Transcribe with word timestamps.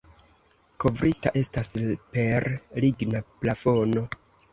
Kovrita 0.83 1.31
estas 1.41 1.69
per 2.15 2.47
ligna 2.87 3.21
plafono. 3.45 4.05